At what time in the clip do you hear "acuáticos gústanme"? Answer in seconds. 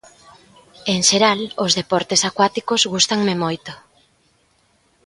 2.29-3.33